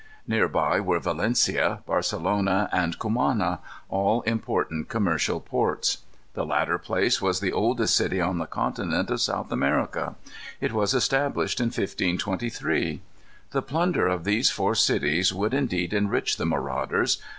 Near 0.27 0.47
by 0.47 0.79
were 0.79 0.99
Valencia, 0.99 1.81
Barcelona, 1.85 2.69
and 2.71 2.97
Cumana, 2.97 3.59
all 3.87 4.23
important 4.23 4.89
commercial 4.89 5.39
ports. 5.39 5.99
The 6.33 6.43
latter 6.43 6.79
place 6.79 7.21
was 7.21 7.39
the 7.39 7.51
oldest 7.53 7.95
city 7.95 8.19
on 8.19 8.39
the 8.39 8.47
continent 8.47 9.11
of 9.11 9.21
South 9.21 9.51
America. 9.51 10.15
It 10.59 10.73
was 10.73 10.95
established 10.95 11.59
in 11.59 11.67
1523. 11.67 13.03
The 13.51 13.61
plunder 13.61 14.07
of 14.07 14.23
these 14.23 14.49
four 14.49 14.73
cities 14.73 15.33
would 15.35 15.53
indeed 15.53 15.93
enrich 15.93 16.37
the 16.37 16.47
marauders. 16.47 17.21